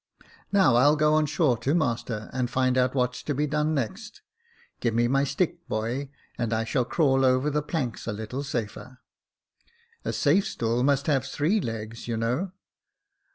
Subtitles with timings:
[0.31, 3.75] '* Now I'll go on shore to master, and find out what's to be done
[3.75, 4.23] next.
[4.79, 8.97] Give me my stick, boy, and I shall crawl over the planks a little safer.
[10.03, 12.51] A safe stool must have three legs, you know."